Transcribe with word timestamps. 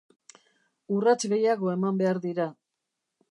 Urrats 0.95 1.29
gehiago 1.35 1.71
eman 1.75 2.01
behar 2.01 2.21
dira. 2.27 2.51